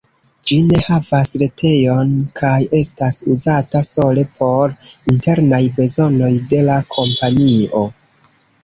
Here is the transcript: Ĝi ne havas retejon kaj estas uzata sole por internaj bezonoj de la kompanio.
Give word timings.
Ĝi 0.51 0.55
ne 0.69 0.77
havas 0.85 1.33
retejon 1.41 2.15
kaj 2.41 2.55
estas 2.79 3.21
uzata 3.35 3.83
sole 3.91 4.25
por 4.41 4.75
internaj 5.15 5.63
bezonoj 5.79 6.33
de 6.55 6.69
la 6.73 6.81
kompanio. 6.99 7.87